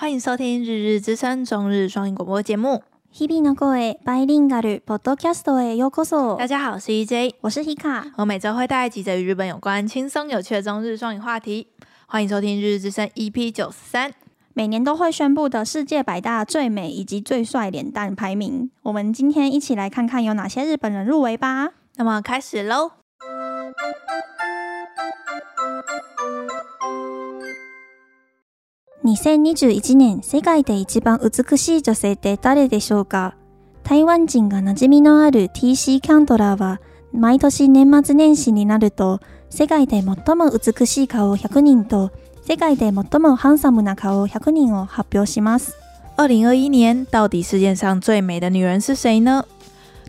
[0.00, 2.82] 欢迎收听《日日之声》中日双语广播节目。
[3.12, 6.36] 日々の声バイリンガルポッドキャストへようこそ。
[6.36, 8.12] 大家好，我是 EJ，我是 Hika。
[8.16, 11.68] 我每周会带来几则与日本有关、轻松有趣的中日双语话题。
[12.06, 14.12] 欢迎收听《日日之声》EP 九十三。
[14.52, 21.72] 每年都会宣布的世界百大最美以及最帅脸蛋排名，我们今天一起来看看有哪些日本人入围吧。
[21.96, 22.92] 那么开始喽。
[29.03, 33.33] 2021年世界で一番美しい女性って谁でしょうか？
[33.83, 36.01] 台湾人が驯染みのある T.C.
[36.01, 36.79] キャンドラーは
[37.11, 39.19] 毎年年末年始になると
[39.49, 42.11] 世界で最も美しい颜100人と
[42.43, 45.75] 世界で最もハンサムな颜100人を発表します。
[46.15, 49.45] 二零二一年到底世界上最美的女人是谁呢？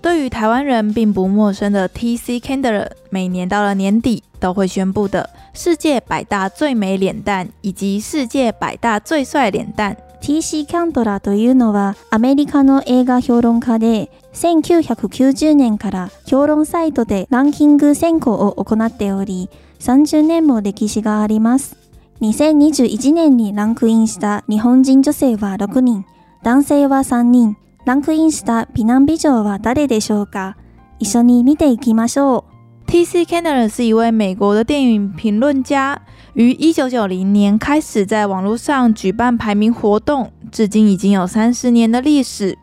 [0.03, 2.39] 对于台湾人并不陌生的 T.C.
[2.41, 9.97] Candler，每年到了年底都会宣布的世界百大最美脸蛋以及世界百大最帅脸蛋。
[10.21, 10.67] T.C.
[10.67, 19.49] キャンドラというのはアメリカの映画评论家で、1990年から评论サイトでランキング选考を行っており、
[19.81, 21.77] 30年も历史があります。
[22.21, 26.05] 2021年にランクインした日本人女性は6人、
[26.43, 27.57] 男性は3人。
[27.85, 30.57] ランクインした美男美女は谁でしょうか？
[31.01, 32.52] 一绪に见ていきましょう。
[32.92, 33.26] T.C.
[33.26, 36.02] Candler 是一位美国的电影评论家，
[36.34, 42.58] 于一九九零年开始在网络上举办排名活动，至今已经有三十年的历史。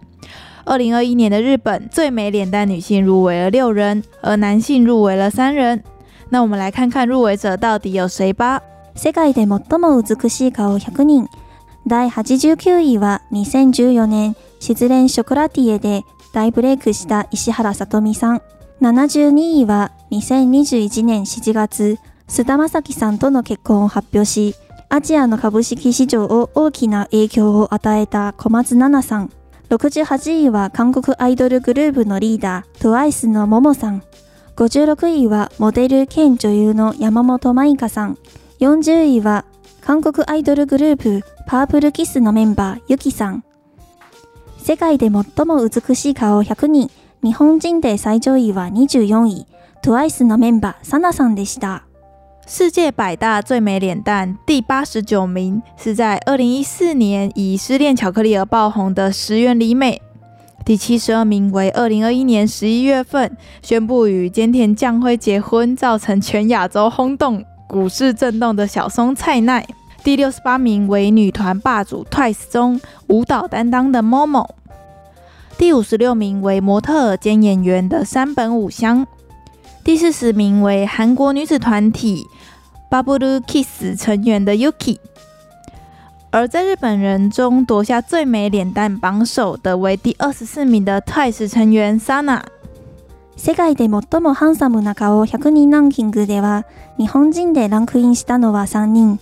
[0.65, 5.84] 二零二一年的日本最美脸蛋女性入围了六人，而男性入围了三人。
[6.31, 8.62] 那我们来看看入围者到底有谁吧。
[8.97, 11.29] 世界で最も美しい颜100人，
[11.87, 14.34] 第89位は2014年。
[14.59, 18.41] 失恋ショコラティエで大ブレイクした石原さとみさん。
[18.82, 21.98] 72位は2021年7月、
[22.30, 24.56] 菅田将晖さんとの结婚を発表し、
[24.88, 29.32] アジアの株式市场を大きな影响を与えた小松菜奈さん。
[29.70, 34.02] 68位は韩国アイドルグループのリーダー、TWICE のモモさん。
[34.56, 38.18] 56位はモデル兼女优の山本舞香さん。
[38.62, 39.44] 40位は
[39.82, 43.44] 韩国アイドルグループ、パープルキスのメンバー、ユキさん。
[44.58, 46.89] 世界で最も美しい颜100人，
[47.23, 49.47] 日本人で最上位は24位，
[49.83, 51.83] TWICE のメンバーサナさんでした。
[52.47, 60.02] 世界百大最美脸蛋第八十九名是在二零一四年以失恋巧克力而爆红的石原里美。
[60.63, 69.67] 第七十二名为二零二一年十一月份宣布与菅田将晖结婚，造成全亚洲轰动、股市震动的小松菜奈。
[70.02, 74.47] 第六十八名为女团霸主 TWICE 中舞蹈担当的 MOMO。
[75.59, 79.05] 第五十六名为模特兼演员的山本舞香，
[79.83, 82.25] 第四十名为韩国女子团体
[82.89, 84.99] Bubble Kiss 成员的 Yuki，
[86.31, 92.41] 而在日本人中夺下最美脸蛋榜首的为第二十四名的 TWICE 成员 Sana。
[93.36, 96.64] 世界で最もハンサムな颜100人ランキングでは
[96.97, 99.20] 日本人でランクインしたのは3人。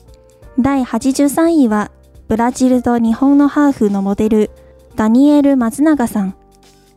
[0.60, 1.90] 第83位は
[2.28, 4.52] ブラジルと日本のハーフのモデル。
[4.98, 6.34] ダニエル・松永さん。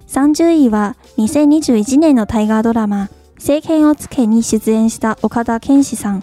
[0.09, 3.11] 30位は2021年の大河ドラマ
[3.47, 6.23] 「青天を冲け」に出演した冈田健史さん。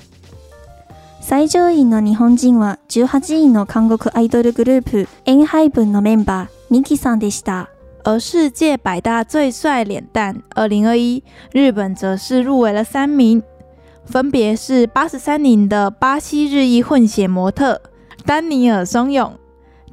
[1.22, 7.70] 最上位の日本人は18位の韩国アイドルグループ ENHYPEN のメンバー NIKI さんでした。
[8.04, 11.22] 而世界百大最帅脸蛋2021，
[11.52, 13.44] 日本则是入围了三名，
[14.04, 17.80] 分别是八十三年的巴西日裔混血模特
[18.26, 19.38] 丹尼尔松永。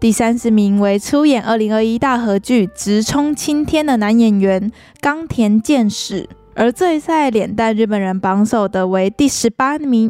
[0.04, 10.10] 第三十名为出演二零二一大河剧《直冲青天》的男演员冈田健史，而最帅脸蛋日本人榜首的为第十八名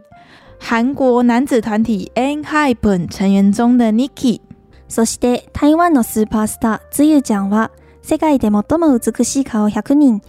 [0.59, 4.41] 韩国男子团体 ENHYPEN 成员中的 Niki。
[4.88, 7.72] そして台湾のスーパースターつゆちゃんは
[8.02, 10.22] 世界で最も美しい颜100人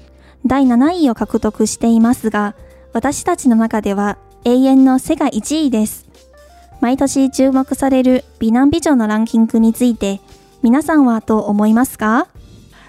[0.47, 2.55] 第7位を获得していますが、
[2.93, 6.03] 私たちの中では永远の世界1位です。
[6.84, 10.19] 毎年注目される美男美女のランキングについて，
[10.63, 12.27] 皆さんはどう思いますか？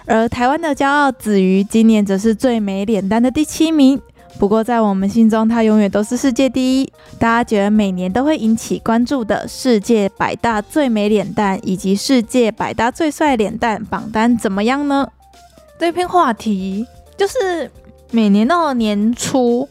[0.06, 4.00] 而台湾的骄傲子瑜今年则是最美脸蛋的第七名。
[4.38, 6.92] 不过在我们心中，她永远都是世界第一。
[7.18, 15.06] 大家觉得每年都会引起关注的世界百大最美脸蛋以及世界百大最帅脸蛋榜单怎么样呢？
[15.78, 16.86] 这篇话题
[17.18, 17.70] 就是
[18.10, 19.68] 每年到了年初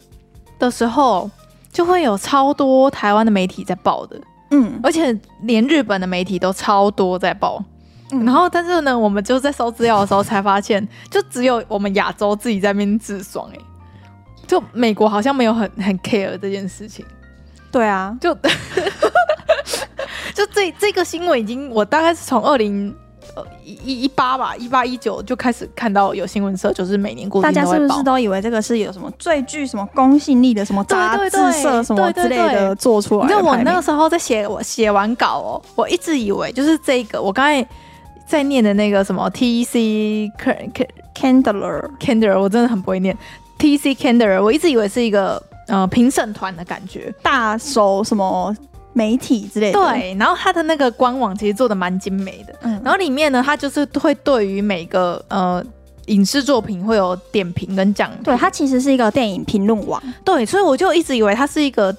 [0.60, 1.28] 的时候。
[1.77, 4.19] 就会有超多台湾的媒体在报的，
[4.49, 7.63] 嗯，而且连日本的媒体都超多在报，
[8.11, 13.59] 嗯、然后但是呢，我们就在搜资料的时候才发现，就只有我们亚洲自己在那边自爽，哎，
[14.47, 17.05] 就美国好像没有很很 care 这件事情，
[17.71, 18.33] 对啊，就
[20.33, 22.91] 就这这个新闻已经，我大概是从二零
[23.63, 31.29] 一一八吧，一八一九就开始看到有新闻社，就是每年固定大家是不是都以为这个是有什么最具什么公信力的什么杂志
[31.61, 33.23] 社什么之类的做出来？
[33.23, 37.67] 你知道我那个时候在写，我写完稿哦，我一直以为就是这个，我刚才
[38.25, 40.31] 在念的那个什么 T C
[41.15, 43.17] Candler Candler，我真的很不会念
[43.57, 48.55] T C Candler，我一直以为是一个呃评审团的感觉，大手什么。
[48.97, 55.63] 媒体之类的，对，然后它的那个官网其实做的蛮精美的，嗯，然后里面呢，它就是会对于每个呃
[56.07, 61.95] 影视作品会有点评跟讲，对，它其实是一个电影评论网，对，所以我就一直以为它是一个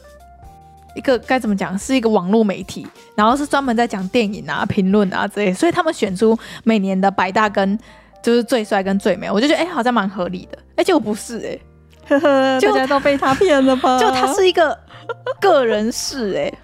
[0.96, 2.84] 一个该怎么讲，是一个网络媒体，
[3.14, 7.78] 然后是专门在讲电影啊、评论啊之类，所以他们选出每年的百大跟
[8.20, 11.60] 就是最帅跟最美，我就觉得哎、欸，好像蛮合理的，哎、欸，结果不是哎、欸，
[12.08, 13.96] 呵呵，大家都被他骗了吧？
[14.02, 14.76] 就他是一个
[15.40, 16.58] 个人事哎、欸。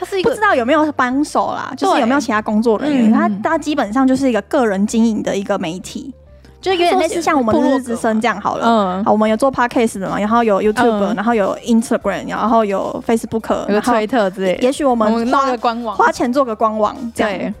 [0.00, 3.12] 他是一个不知道有没有帮手啦，就是有没有其他工作人员。
[3.12, 6.10] 他他基本上就是一个个人经营的一个媒体，
[6.58, 8.66] 就有点类似像我们的日之声这样好了。
[8.66, 14.58] 嗯，好，我们有做 podcast 的嘛，然后有 YouTube，然后有 Instagram，然后有 Facebook，有推特之类。
[14.62, 17.54] 也许我们花个官网，花钱做个官网，这样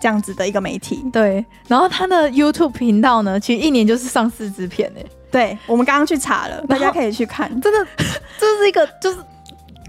[0.00, 1.00] 这样子的一个媒体。
[1.12, 5.06] 对，然后他的 YouTube 频道呢，其实一年就是上四支片诶。
[5.30, 7.48] 对，我们刚刚去查了，大家可以去看。
[7.60, 7.86] 真的，
[8.36, 9.18] 这是一个就是。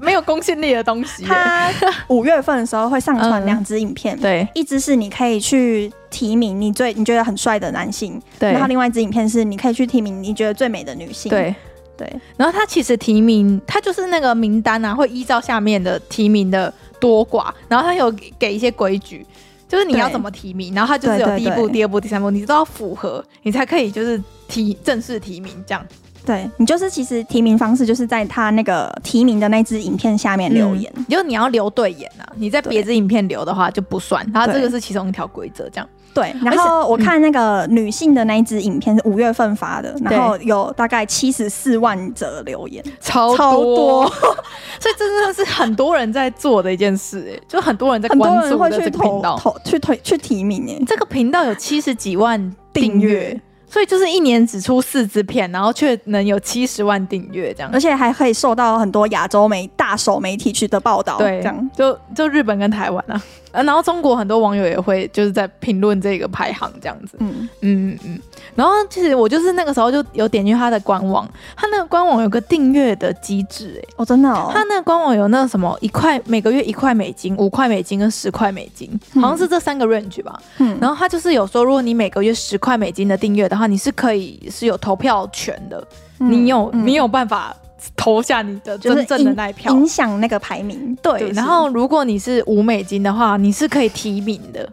[0.01, 1.23] 没有公信力的东西。
[1.23, 1.71] 他
[2.07, 11.55] 五月份的时候会上传两支影片，对，一支是你可以去提名你最你觉得很帅的男性，对，然后另外一支影片是你可以去提名你觉得最美的女性，对
[11.97, 12.11] 对。
[12.37, 19.25] 然后他其实提名，他就是那个名单啊，会依照下面的提名的多寡，然后他有给一些规矩，
[19.67, 25.85] 就是你要怎么提名，然后他就是有第一步、第二步、第三步，你都要符合，你才可以就是提正式提名这样。
[26.25, 35.87] 对，你就是其实提名方式就是在他那个提名的那支影片下面留言，嗯、就你要留对眼啊，你在别支影片留的话就不算，然后这个是其中一条规则，这样。
[36.13, 44.07] 对，然后我看那个女性的那一支影片是五月份发的，然后有大概七十四万则留言，超 超多，
[44.79, 53.37] 所以这真的是很多人在做的一件事，哎，就很多人在关注的这个频道，投去推去提名，哎，这个频道有七十几万订阅。
[53.69, 61.17] 所以就是一年只出四支片，然后却能有七十万订阅这样，而且还可以受到很多亚洲媒大手媒体去的报道。
[61.17, 63.21] 对，这样就就日本跟台湾啊，
[63.63, 67.17] 然后中国很多网友也会就是在评论这个排行这样子。
[67.19, 68.19] 嗯嗯嗯。
[68.55, 80.39] 然后其实我就是那个时候就有点进他的官网，他那个官网有个订阅的机制，哎，哦，真的哦，他那个官网有那个什么一块每个月一块美金、五块美金跟十块美金，好像是这三个 range 吧。
[80.59, 80.77] 嗯。
[80.79, 85.85] 然后他就是有说，如果你每个月十块美金的订阅的话，你是可以是有投票权的，
[86.17, 87.55] 你有你有办法
[87.95, 90.97] 投下你的真正的那一票，影响那个排名。
[91.01, 91.31] 对。
[91.31, 94.67] 然后如果你是五美金的话，你是可以提名的。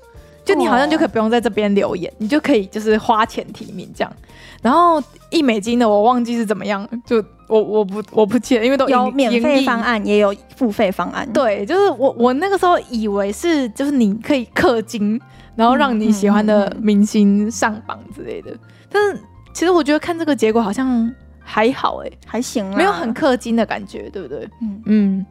[0.45, 4.13] 就你好像就可以不用在这边留言，你就可以就是花钱提名这样。
[4.61, 5.01] 然后
[5.31, 11.29] 一美金的我忘记是怎么样，就我我不我不记得，因为都有免费方案也有付费方案。
[11.33, 15.21] 对，就是我我那个时候以为是就是你可以氪金，
[15.55, 18.51] 然后让你喜欢的明星上榜之类的。
[18.51, 19.21] 嗯嗯嗯，但是
[19.55, 21.09] 其实我觉得看这个结果好像
[21.45, 24.49] 还好哎、欸，还行啊，没有很氪金的感觉，对不对？
[24.61, 24.83] 嗯。
[24.87, 25.27] 嗯，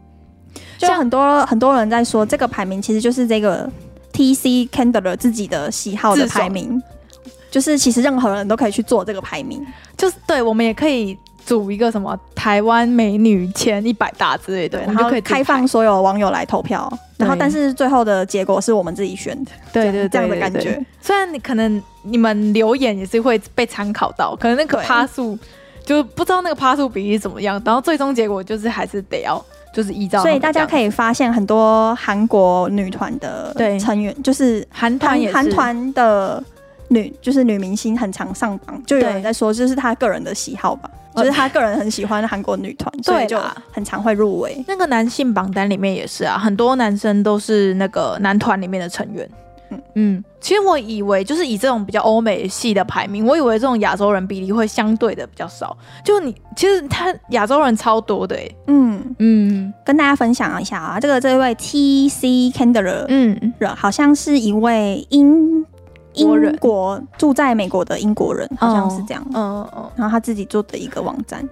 [0.77, 3.69] 就很多很多人在说这个排名其实就是这个。
[4.13, 6.83] T C Candler 自己的喜好的排名，
[7.49, 9.65] 就是其实任何人都可以去做这个排名，
[9.95, 20.85] 就是对，我们也可以组一个什么台湾美女前一百大之类的，然后可以开放所有网友来投票，然后但是最后的结果是我们自己选的，对对，这样的感觉。
[20.99, 25.39] 虽然你可能你们留言也是会被参考到，可能那个趴数
[25.85, 29.43] 就不知道那个趴数比例怎么样，然后最终结果就是还是得要。
[29.73, 36.43] 就是依照，所以大家可以发现很多韩国女团的成员，就是韩团韩团的
[36.89, 43.39] 女，就是女明星很常上榜，就有人在说，就是他个人的喜好吧，就是他个人很喜欢韩国女团， 所以就
[43.71, 44.61] 很常会入围。
[44.67, 49.25] 那个男性榜单里面也是啊，很多男生都是那个男团里面的成员。
[49.95, 55.75] 嗯，其实我以为就是以这种比较欧美系的排名，我以为这种亚洲人比例会相对的比较少。
[56.03, 58.55] 就你其实他亚洲人超多的哎、欸。
[58.67, 65.65] 嗯嗯，跟大家分享一下啊，这个这位 T C Candler，嗯，好像是一位英
[66.13, 69.25] 英国住在美国的英国人，好像是这样。
[69.33, 71.47] 嗯嗯，嗯，然后他自己做的一个网站。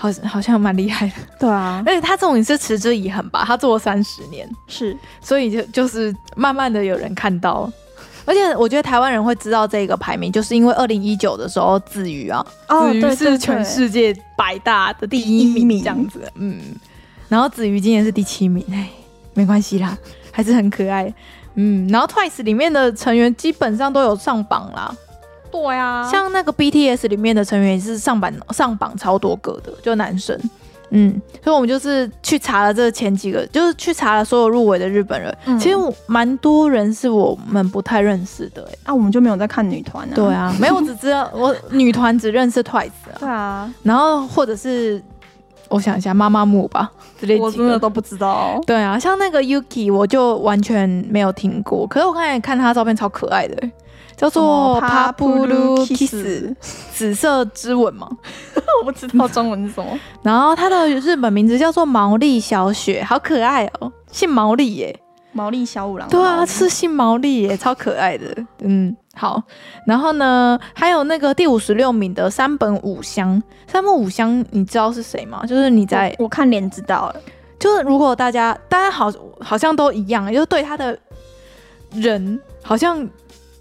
[0.00, 7.68] 好，好像蛮厉害的， 对啊，而且他这种也是持之以恒吧，他做了三十年，是，所以就就是慢慢的有人看到，
[8.24, 15.80] 而且我觉得台湾人会知道这个排名，就是因为二零一九的时候子瑜啊，哦，子瑜是全世界百大的第一名。
[15.80, 16.60] 这样子，嗯，
[17.28, 18.88] 然后子瑜今年是第七名，哎，
[19.34, 19.98] 没关系啦。
[20.30, 21.12] 还是很可爱。
[21.56, 24.94] 嗯，然后 Twice 里面的成员基本上都有上榜啦。
[25.50, 30.38] 对啊，像那个 BTS 里面的成员也是上榜上榜超多个的，就男生。
[30.90, 35.36] 嗯，所以我们就是去查了这前几个，就是去查了所有入围的日本人。
[35.44, 35.76] 嗯、其实
[36.06, 40.12] 蛮多人是我们不太认识的、欸，啊，我们就没有在看女团啊。
[40.14, 43.20] 对啊， 没有，我只知道我女团只认识 Twice 啊。
[43.20, 45.02] 对啊，然后或者是
[45.68, 46.90] 我想一下，妈妈木吧
[47.20, 48.58] 之类，我真的都不知道。
[48.66, 51.86] 对啊，像那个 Yuki，我就完全没有听过。
[51.86, 53.72] 可是我刚才看她照片，超可爱的、欸。
[54.18, 56.52] 叫做 Purple Kiss，
[56.92, 58.08] 紫色之吻吗？
[58.82, 59.96] 我不知道中文是什么。
[60.22, 66.08] 然后它的日本名字叫做毛利小雪，好可爱哦，姓毛利耶，毛利小五郎。
[66.08, 68.26] 对啊，是姓毛利耶， 超可爱的。
[68.62, 69.40] 嗯，好。
[69.86, 75.46] 然后呢，还有那个第五十六名的三本五香，三本五香，你知道是谁吗？
[75.46, 77.16] 就是你在我，我看脸知道了。
[77.60, 80.98] 就是如果大家大家好好像都一样，就是对他的
[81.92, 83.08] 人好像。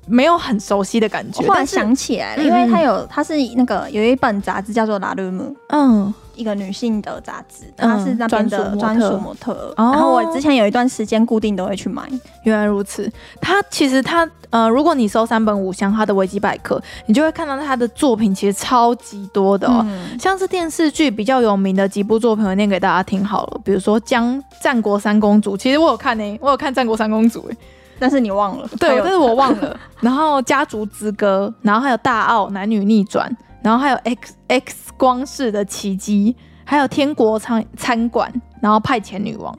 [0.08, 9.74] 没有很熟悉的感觉，突然想起来了，因为他有，他是那个有一本杂志叫做《拉鲁姆》，嗯，一个女性的杂志，她是那边的专属模特。
[9.78, 12.04] 然后我之前有一段时间固定都会去买。
[12.44, 13.12] 原来如此，
[13.42, 19.86] 他其实他呃，如果你搜三本五香他的维基百科，你就会看到他的作品其实超级多的哦，
[20.18, 27.58] 像是电视剧比较有名的几部作品，我念给大家听好了，比如说《江战国三公主》，其实我有看呢，我有看《战国三公主》诶。
[28.00, 29.80] 但是你忘了，对，但是我忘了。
[30.01, 33.30] 然后家族之歌，然后还有大奥男女逆转，
[33.62, 39.58] 然后还有 X X 光式的奇迹，还有天国餐餐馆，然后派遣女王，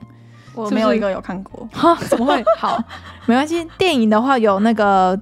[0.55, 1.67] 我没有一个有看过。
[1.73, 2.43] 哈，怎么会？
[2.57, 2.81] 好，
[3.25, 3.67] 没关系。
[3.77, 5.19] 电影的话有那个。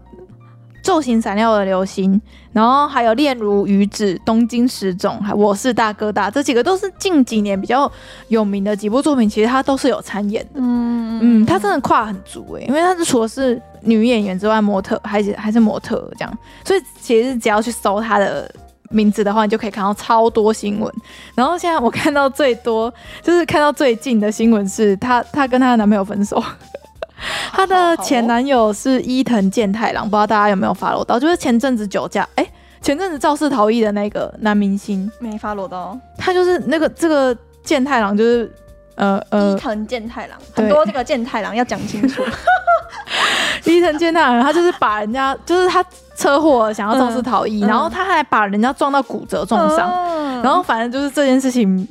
[0.84, 2.22] 昼行闪耀的流星，
[2.54, 7.92] 然后还有恋如雨止、东京食种，还我是大哥大，这几个都是近几年比较
[8.30, 10.52] 有名的几部作品，其实他都是有参演的。
[10.56, 10.87] 嗯
[11.22, 18.50] 嗯，他真的跨很足哎、欸，因为他是除了是女演员之外，模特还是还是模特这样，所以其实只要去搜他的
[18.90, 20.94] 名字的话，你就可以看到超多新闻。
[21.36, 26.42] 然后现在我看到最多就是看到最近的新闻是她，她跟她的男朋友分手。
[27.52, 31.20] 她的前男友是伊藤健太郎，不知道大家有没有 follow 到？
[31.20, 35.98] 就是前阵子酒驾，哎、欸，前阵子肇事逃逸的那个男明星，没 follow 到。
[36.16, 38.52] 他就是那个这个健太郎，就是
[38.98, 42.22] 呃呃，伊藤健太郎，很多这个健太郎要讲清楚。
[43.66, 45.84] 伊藤健太郎，他就是把人家，就是他
[46.16, 51.88] 车祸想要肇事逃逸，嗯、然后他还把人家撞到骨折重伤，嗯、然后反正就是这件事情。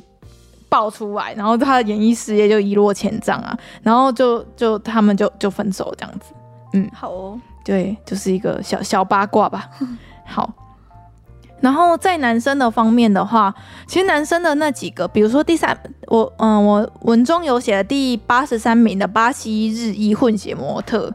[0.69, 6.33] 爆出来，然后他的演艺事业就一落千丈啊，然后就就他们就就分手这样子，
[6.73, 9.69] 嗯，好哦，对，就是一个小小八卦吧。
[10.27, 10.51] 好，
[11.59, 13.53] 然后在男生的方面的话，
[13.87, 21.11] 其实男生的那几个，比如说第三，我嗯，我文中有写的第八十三名的巴西日裔混血模特，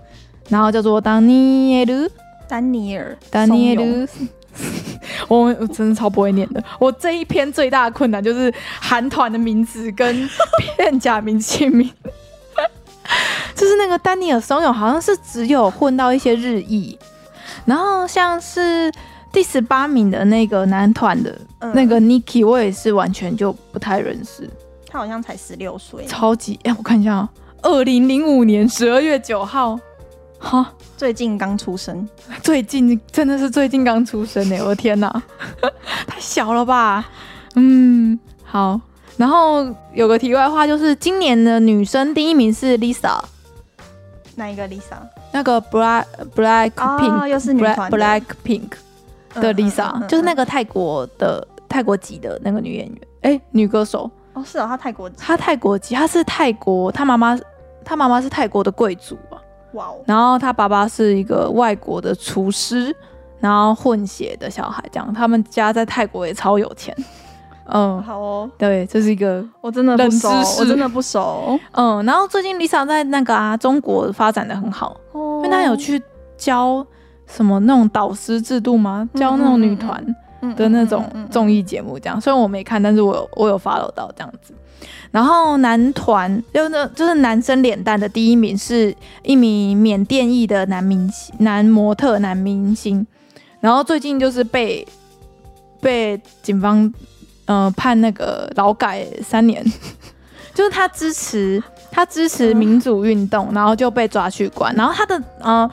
[0.48, 1.84] 然后叫做丹尼尔·
[2.48, 4.08] 丹尼尔·丹尼尔。
[5.28, 6.62] 我我真的超不会念的。
[6.78, 10.28] 我这一篇最大的困难就是韩团的名字跟
[10.76, 11.88] 片假名签名，
[13.54, 16.98] 就是那个丹尼尔松永好像是只有混到一些日裔，
[17.64, 18.92] 然后像是
[19.32, 21.36] 第十八名的那个男团的
[21.74, 24.48] 那个 Niki，我也是完全就不太认识。
[24.88, 27.28] 他好像才十六岁，超级哎、欸，我看一下啊，
[27.62, 29.78] 二零零五年十二月九号。
[30.38, 32.06] 哈，最近刚出生，
[32.42, 34.58] 最近真的是最近刚出生哎！
[34.58, 35.22] 我的天哪，
[36.04, 37.08] 太小了吧？
[37.54, 38.80] 嗯，好。
[39.16, 43.20] 然后有个题外话，就是今年的女生第一名是 Lisa，
[44.34, 44.98] 哪一个 Lisa？
[45.30, 48.70] 那个 Black Black Pink，、哦、又是女团 Black Pink
[49.34, 54.10] 的 Lisa，、嗯嗯嗯、就是那个泰国的泰国籍的那个女演员，哎、欸，女歌手。
[54.34, 57.38] 哦，是哦，她泰国籍，她泰国籍，她是泰国，她妈妈，
[57.84, 59.36] 她妈妈是泰国的贵族啊。
[59.74, 59.96] 哇哦！
[60.06, 62.94] 然后她爸爸是一个外国的厨师，
[63.40, 66.96] 然后混血的小孩，这样他们家在泰国也超有钱。
[67.68, 68.50] 嗯，好哦。
[68.58, 71.58] 对，这是一个我真的不熟，我真的不熟。
[71.72, 76.02] 嗯，然后最近 Lisa 在那个啊中国发展的很好，哦、因为她有去
[76.36, 76.84] 教
[77.34, 79.08] 什么那种导师制度吗？
[79.14, 80.04] 教那种女团
[80.54, 82.20] 的那种综艺节目，这样。
[82.20, 84.52] 虽然我没看，但是我有我有 follow 到这样子。
[85.10, 93.06] 然后男团就那，就是男生脸蛋的第一名是一名缅甸裔的男明星、男模特、男明星。
[93.60, 94.86] 然后最近就是被
[95.80, 96.92] 被警方
[97.46, 99.64] 呃判那个劳改三年，
[100.52, 104.74] 就是他支持他支持民主运动，然后就被抓去关。
[104.74, 105.70] 然后他的呃。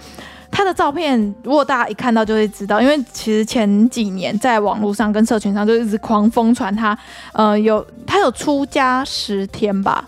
[0.52, 6.98] 他的照片，如果大家一看到就会知道，因为其实前几年在网络上跟社群上就一直狂疯传他，
[7.34, 10.08] 呃，有他有出家十天吧，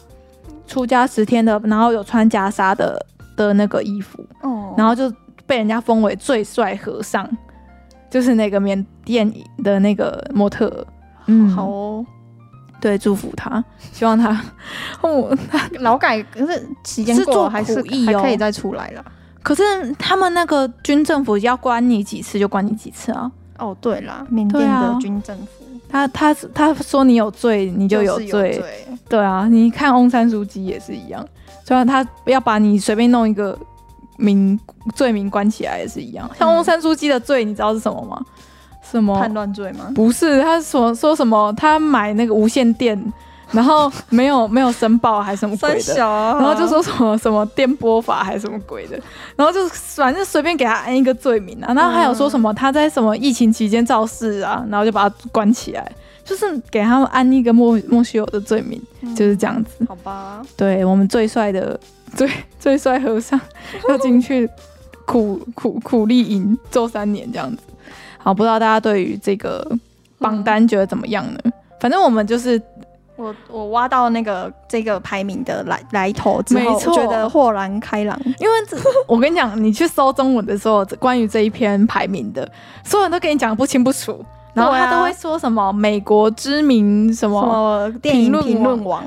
[0.68, 3.06] 出家十天的，然后有穿袈裟的
[3.36, 5.12] 的那个衣服，哦，然后就
[5.46, 7.30] 被人家封为最帅和尚，
[8.10, 9.32] 就是那个缅甸
[9.64, 10.86] 的那个模特。
[11.28, 12.06] 嗯，好哦，
[12.82, 14.42] 对，祝福他，希望他
[15.02, 15.38] 哦，
[15.80, 18.18] 劳改可是时间过了还是是做苦役哦。
[18.18, 19.06] 还可以再出来了。
[19.44, 19.64] 可是
[20.00, 23.32] 他们那个军政府要关你几次就关你几次啊。
[23.58, 28.28] 哦，对啦，缅甸的军政府，他他他说你有罪，你就有罪。
[28.28, 31.24] 就是有罪对啊，你看翁山书记也是一样，
[31.64, 33.58] 虽然他要把你随便弄一个
[34.18, 34.60] 名
[34.96, 36.30] 罪名关起来也是一样。
[36.40, 38.20] 像翁山书记的罪，你知道是什么吗？
[38.82, 39.92] 什么叛乱罪吗？
[39.94, 41.54] 不是，他说说什么？
[41.56, 43.00] 他买那个无线电，
[43.52, 46.06] 然后没有没有申报，还是什么鬼的？
[46.06, 49.00] 啊、然后就说什么什么电波法还是什么鬼的？
[49.36, 51.74] 然后就反正随便给他安一个罪名啊。
[51.74, 55.92] 然后还有说什么他在什么疫情期间肇事啊，然后就把他关起来，
[56.24, 59.86] 就是给他们安一个莫莫须有的罪名，嗯，就是这样子。
[59.88, 61.80] 好吧，对我们最帅的
[62.16, 62.30] 最
[62.60, 63.40] 最帅和尚
[63.90, 64.50] 要进去
[65.06, 67.58] 苦苦苦力营做三年这样子。
[68.18, 69.68] 好，不知道大家对于这个
[70.20, 71.40] 榜单觉得怎么样呢？
[71.44, 72.62] 嗯、反正我们就是
[73.22, 78.20] 我我挖到那个这个排名的来来头之后，没错，觉得豁然开朗。
[78.40, 78.76] 因为这
[79.08, 82.50] 我跟你讲，你去搜中文的时候，关于这一篇排名的，
[82.84, 89.04] 所有人都跟你讲不清不楚，然后他都会说什么美国知名什么，电影评论王，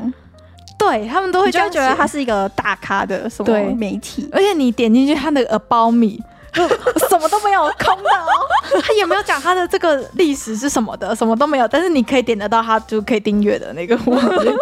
[0.78, 6.23] 对他们都会觉得他是一个大咖的什么媒体，而且你点进去他的 About Me。
[7.09, 8.81] 什么都没有，空的哦。
[8.83, 11.69] 他也没有讲他的这个历史是什么的，什么都没有。
[11.69, 14.53] 但是你可以点得到他就可以订阅的那个网页，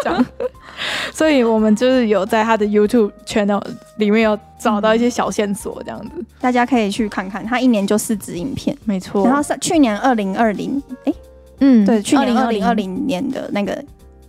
[1.13, 3.63] 所以我们就是有在他的 YouTube channel
[3.97, 7.45] 里面有找到一些小线索，这样子、嗯、大家可以去看看。
[7.47, 9.25] 他一年就四支影片，没错。
[9.25, 11.15] 然后是去年二零二零，哎，
[11.61, 13.83] 嗯，对，去年二零二零年的那个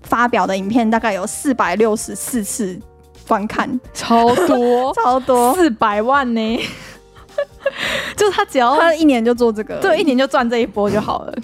[0.03, 2.79] 发表的影片，大概有四百六十四次
[3.27, 6.60] 观看，超多，超多，四百万呢。
[8.15, 11.34] 就是他只要他一年就做这个，对，一年就赚这一波就好了。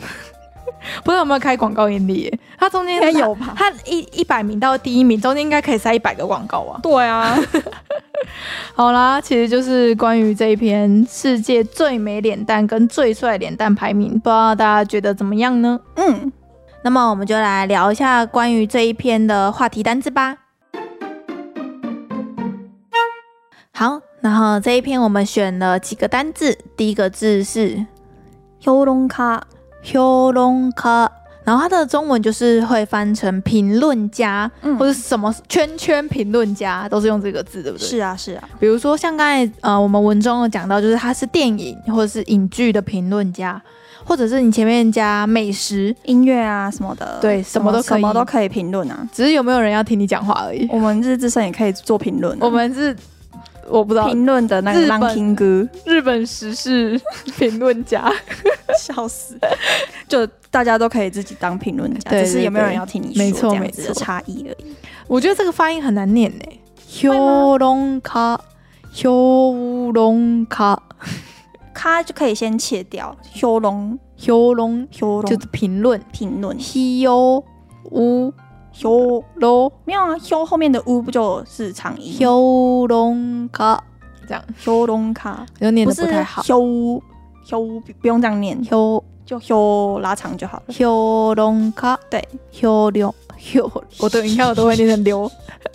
[1.03, 2.33] 不知道有没有开广告盈利？
[2.57, 3.53] 他中间应该有吧？
[3.55, 6.79] 他一一百名到第一名中间应该可以塞一百个广告啊。
[6.81, 7.37] 对啊。
[8.75, 15.79] 好啦，其实就是关于这一篇世界最美脸蛋跟最帅脸蛋排名，不知道大家觉得怎么样呢？
[15.95, 16.31] 嗯，
[16.83, 20.37] 那么我们就来聊一下关于这一篇的话题单字吧。
[23.73, 24.08] 好。
[24.21, 27.85] 然后这一篇我们选了几个单字，第一个字是
[28.61, 29.41] 评论家，
[29.81, 30.01] 评
[30.33, 31.09] 论家，
[31.45, 37.87] 然后它的中文就是会翻成评论家，嗯、或者什么圈圈评论家，都是用这个字，对不对？
[37.87, 38.49] 是啊，是啊。
[38.59, 43.59] 比如说像刚才呃我们文中有讲到，就是他是电影或者是影剧的评论家，
[44.03, 50.67] 或者是你前面加美食、音乐啊什么的，对，什么都可以，什么都可以评论啊，只是有没有人要听你讲话而已。
[50.69, 52.93] 我们日志上也可以做评论、啊，我们是。
[53.69, 56.99] 我不知道评论的那个 ranking 歌，日本时事
[57.37, 58.11] 评论家，
[58.79, 59.37] 笑死！
[60.07, 64.75] 就大家都可以自己当评论家，只是有没有人要听你说，没错，这样子的差异而已。
[65.07, 66.45] 我觉得这个发音很难念呢。
[66.87, 68.39] 评论家，
[68.93, 70.81] 评论家，
[71.73, 73.15] 卡就可以先切掉。
[73.33, 76.59] 评论，评论，评论，就是评论，评论。
[76.59, 77.43] 希优
[77.91, 78.33] 乌。
[78.79, 82.13] 修罗没有啊，修后面的乌不就是长音？
[82.13, 83.83] 修龙卡
[84.25, 86.41] 这样，修龙卡就念的不太好。
[86.41, 87.01] 修
[87.43, 87.67] 修
[87.99, 90.73] 不用这样念，修就修拉长就好了。
[90.73, 95.29] 修龙卡对，修龙修，我都你看我都会念成溜。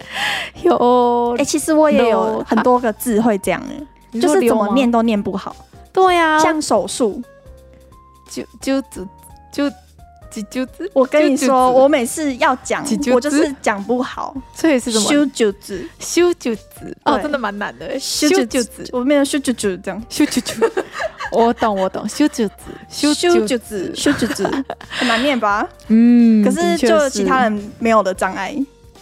[0.56, 5.54] 修哎，其实我也有很多个字会这样哎，就是怎么念都念不好。
[5.92, 7.20] 对呀，像手术，
[8.30, 9.06] 就就就
[9.52, 9.76] 就。
[10.92, 14.34] 我跟你说，我每次要讲，我就是讲不好。
[14.54, 15.08] 所以是什么？
[15.10, 17.98] 修九子，修九子哦，真的蛮难的。
[17.98, 20.02] 修九子，我没有修九子这样。
[20.08, 20.72] 修九子，
[21.32, 22.08] 我懂我懂。
[22.08, 22.54] 修九子，
[22.88, 24.48] 修九子，修九子，
[24.88, 25.68] 很难念吧？
[25.88, 26.44] 嗯。
[26.44, 28.56] 可是就其他人没有的障碍，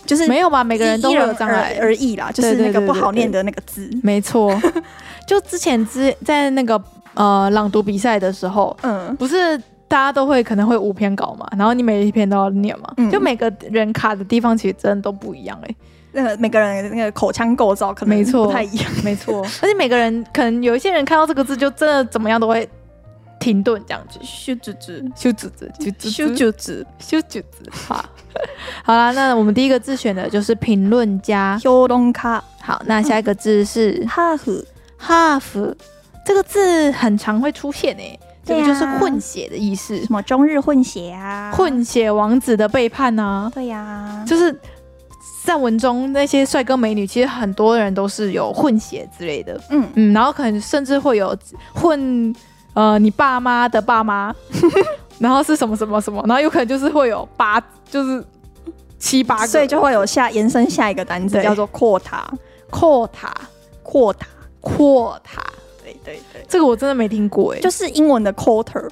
[0.07, 0.65] 就是没有吧？
[0.65, 3.89] 每个人都有障碍而已啦，就是那个不好念的那个字。
[4.03, 4.61] 没错。
[5.29, 6.83] 就之前之在那个
[7.15, 9.61] 呃朗读比赛的时候，嗯，不是。
[9.93, 15.77] 大家都会可能会五篇稿嘛，然后你每一篇都要念嘛，嗯、就每个人卡的地方其实真的都不一样哎、欸。
[16.13, 19.43] 那个每个人那个口腔构造可能不太一样，没错。
[19.61, 22.67] 而且每个人可能有一些人看到这个字就真的怎么样都会
[23.39, 24.19] 停顿这样子。
[24.23, 25.71] 修子子，修子子，
[26.09, 27.63] 修九子，修九子。
[27.71, 28.03] 好，
[28.85, 31.59] 好啦，那我们第一个字选的就是评论家。
[31.59, 32.43] 修东卡。
[32.63, 34.65] 好，那下一个字是哈夫，
[34.97, 35.77] 哈夫
[36.25, 38.21] 这个字很常会出现哎、欸。
[38.45, 41.53] 这个就是混血的意思，什么中日混血啊？
[41.55, 43.51] 混血王子的背叛啊？
[43.55, 44.57] 对呀，就是
[45.45, 49.89] 在文中那些帅哥美女，其实很多人都是有混血之类的，嗯。
[49.95, 51.37] 嗯，然后可能甚至会有
[51.73, 52.35] 混
[52.75, 54.35] 呃你爸妈的爸妈，
[55.19, 58.25] 然后是什么什么什么，然后有可能就是会有八就是
[58.99, 62.29] 七八个，所以就会有下延伸下一个单词叫做扩塔，
[62.71, 63.33] 扩塔，
[63.83, 64.27] 扩塔，
[64.61, 65.43] 扩塔，
[66.05, 68.89] 对对对，这个我真的没听过哎，就是英文的 quarter，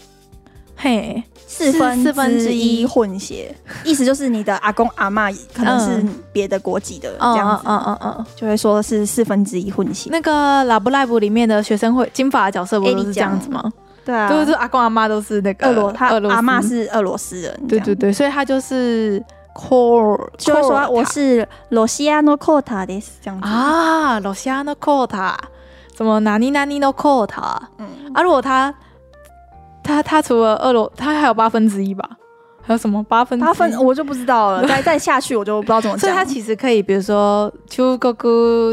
[0.77, 1.23] 嘿。
[1.53, 6.01] 四分四分之一混血，意思就是你的阿公阿嬷可能是
[6.33, 10.09] 别的国籍的这样子，嗯嗯嗯，就会说是四分之一混血。
[10.13, 10.31] 那个
[10.67, 13.37] 《Love Live》里面的学生会金发的角色不都是这样。
[13.41, 13.69] 子吗？
[14.05, 19.21] 对啊，就是阿公阿妈都是那个俄罗，他阿妈是俄罗斯人，对对对，所以他就是
[19.57, 23.49] core，就是说我是罗西亚诺科塔的这样子。
[23.49, 25.37] 啊，罗西亚诺科塔，
[26.00, 27.70] 什么哪尼哪尼诺科塔？
[27.78, 28.74] 嗯，啊，如果他。
[29.88, 32.10] 他他除了二罗，他还有八分之一吧？
[32.63, 33.46] 还有什么八分之一？
[33.46, 34.68] 八分我就不知道了。
[34.68, 36.00] 再再下去我就不知道怎么讲。
[36.00, 38.12] 所以他其实可以，比如说中国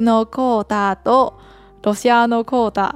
[0.01, 1.35] のコータと
[1.83, 2.91] ロシアのコータ，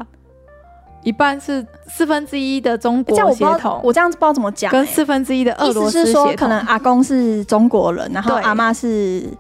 [1.05, 3.79] 一半是四分之一的中国血统。
[3.85, 4.73] 我这样子不知道怎么讲。
[4.73, 6.23] 跟四分之一的俄罗斯血统。
[6.31, 9.31] 意思是说，可能阿公是中国人，然后阿妈是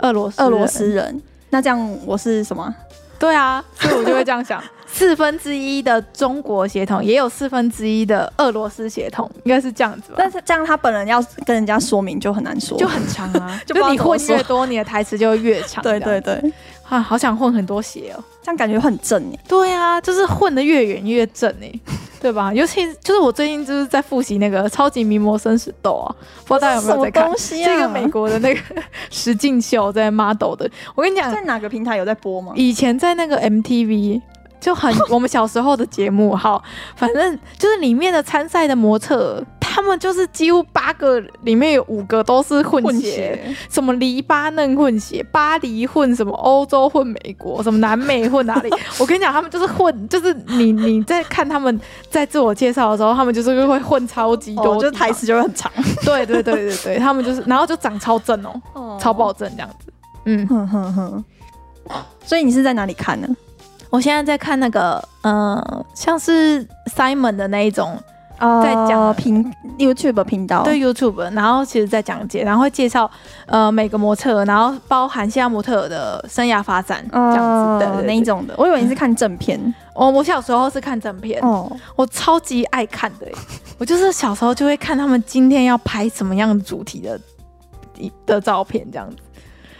[0.00, 1.22] 俄罗俄罗斯人。
[1.48, 2.74] 那这样我是什么？
[3.21, 4.61] 对啊，所以我就会这样想。
[4.93, 10.15] 四分之一的中国血统，也有四分之一的俄罗斯血统，应该是这样子吧？
[10.17, 13.57] 但是这样他本人要跟人家说明就很难说，就很长啊。
[13.65, 15.81] 就你混越多，你的台词就会越长。
[15.81, 16.53] 对对对，
[16.89, 19.39] 啊，好想混很多血哦，这样感觉很正哎。
[19.47, 21.71] 对啊，就是混的越远越正哎，
[22.21, 22.53] 对吧？
[22.53, 27.31] 尤其就是我最近就是在复习那个《超级名模生死斗》啊，不知道大家有没有在看？
[27.65, 28.61] 这个美国的那个
[29.09, 32.53] 实境秀在 model 的，我跟你讲，在哪个平台有在播吗？
[32.55, 34.21] 以前在那个 MTV。
[34.61, 36.63] 就很 我们小时候的节目，好，
[36.95, 48.69] 反正就是里面的参赛的模特，他们就是几乎八个里面有五个都是混血，混血什么黎巴嫩混血，巴黎混什么欧洲混美国，什么南美混哪里？
[48.99, 55.71] 我跟你讲，他们就是混，就是你你在看他们在自我介绍的时候，他们就是会混超级多，哦、就是台词就会很长。
[56.05, 59.91] 对对对对对，他们就是，然后就长超正哦，哦超爆正这样子。
[60.25, 61.25] 嗯哼哼哼，
[62.23, 63.27] 所以你是在哪里看呢？
[63.91, 68.01] 我现在在看那个，呃，像是 Simon 的那一种，
[68.39, 73.11] 在讲频 YouTube 频道，对 YouTube，然后其实在讲解，然后会介绍
[73.47, 78.55] 呃每个模特，然后包含现在模特的生涯发展这样子的那一种的。
[78.57, 79.59] 我以为你是看正片，
[79.93, 83.27] 哦，我小时候是看正片，哦，我超级爱看的，
[83.77, 87.19] 我就是小时候就会看他们今天要拍什么样的主题的
[88.25, 89.17] 的照片，这样子，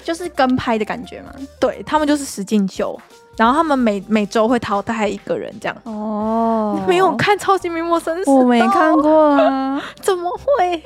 [0.04, 1.34] 就是跟拍的感觉嘛。
[1.62, 3.00] 对，他们就是实境秀。
[3.42, 6.78] 然后他们每每周会淘汰一个人，这样哦。
[6.80, 8.30] 你没有看《超级名模生死》？
[8.32, 10.84] 我没看过啊， 怎么会？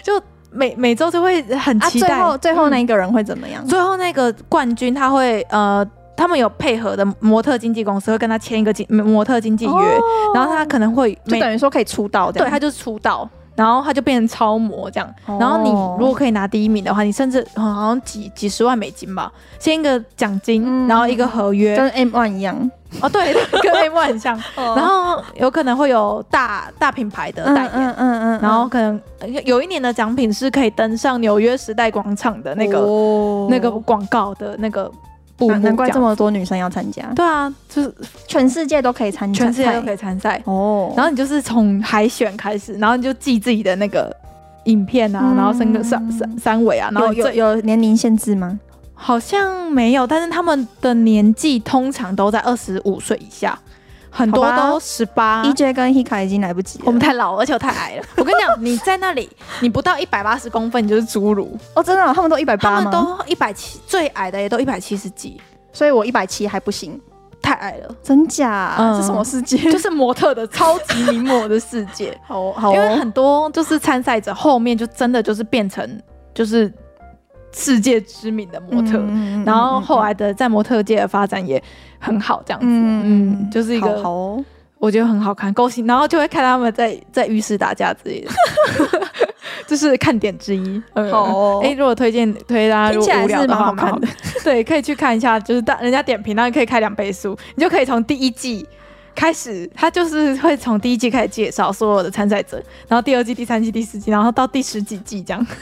[0.00, 0.12] 就
[0.52, 2.06] 每每周就会很期待。
[2.06, 3.60] 啊、最后最后那一个人会怎么样？
[3.64, 5.84] 嗯、最后那个冠军他会呃，
[6.16, 10.00] 他们有配合的模特经纪公司会跟他签一个经模特经纪约，哦、
[10.32, 13.28] 然后他可能会就等于说可以出道，对，他就是出道。
[13.60, 22.70] 然后他就变成超模这样，然后你如果可以拿第一名的话，你甚至好像几几十万美金吧，先一个奖金，然后一个合约，跟 M One 一样。
[23.02, 24.34] 哦，对， 跟 M One 很像。
[24.56, 28.98] 然后有可能会有大大品牌的代言，嗯嗯嗯，然后可能
[29.44, 32.78] 有一年的奖品是可以登上纽约时代广场的那个
[33.50, 34.90] 那个广告的那个。
[35.48, 37.02] 难怪这么多女生要参加。
[37.14, 37.94] 对啊，就是
[38.26, 40.92] 全世界都可以参加，全世界都可以参赛哦。
[40.96, 44.14] 然后你就是从海选开始，然后你就记自己的那个
[44.64, 48.58] 影片啊，然后三个三三三围啊，然后有有年龄限制吗？
[48.94, 53.58] 好像没有，但是他们的年纪通常都在二十五岁以下。
[54.10, 56.84] 很多都十八，EJ 跟 Hika 已经来不及了。
[56.86, 58.04] 我们太老，而且我太矮了。
[58.18, 61.82] 我跟你讲，你在那里，你不到一百八十公分，你就是侏儒哦。
[61.82, 62.90] 真的、哦，他们都一百八吗？
[62.90, 65.40] 他们都一百七，最矮的也都一百七十几。
[65.72, 67.00] 所以我一百七还不行，
[67.40, 67.94] 太矮了。
[68.02, 68.74] 真假？
[68.76, 69.56] 这、嗯、什么世界？
[69.70, 72.18] 就是模特的超级名模的世界。
[72.26, 76.02] 好 好、哦，因为很多就是参赛者后面就真的就是变成
[76.34, 76.72] 就是。
[77.52, 81.62] 世界知名的模特，嗯、然后后来的在模特界的发展也
[81.98, 84.38] 很好，这样子，嗯，嗯，就是一个，好，
[84.78, 88.30] 我觉得很好看，勾心，然后就会看他们在在浴室打架之类的，
[89.66, 90.82] 这是看点之一。
[90.94, 94.08] 好、哦，哎、欸，如果推荐推大家，如果无聊的话，蛮好看的，
[94.44, 98.66] 对，可以去看一下，就是大人家点评，然后你可以开两倍速，你就可以从第一季
[99.14, 105.46] 开始，他就是会从第一季开始介绍所有的参赛者，然后第二季、第三季、第四季，然后到第十几季这样。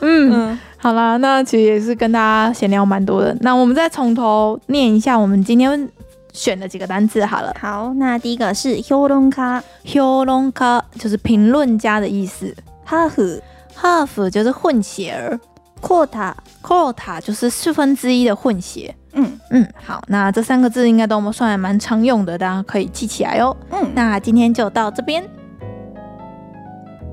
[0.00, 3.36] 嗯，好啦，那其实也是跟大家闲聊蛮多的。
[3.40, 5.88] 那我们再从头念一下我们今天
[6.32, 7.54] 选的几个单字好了。
[7.60, 12.54] 好，那第一个是評論家，評論卡就是评论家的意思。
[12.88, 13.40] half
[13.80, 15.38] half 就是混血儿
[15.80, 18.94] ，quota quota 就是四分之一的混血。
[19.16, 23.56] 嗯嗯，好，那这三个字应该都算蛮常用的，大家可以记起来哦。
[23.70, 25.24] 嗯，那今天就到这边，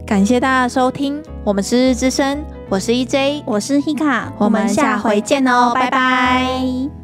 [0.06, 2.44] 感谢大家收听，我们是日之声。
[2.72, 7.01] 我是 ej 我是 hika 我们下回见哦拜拜。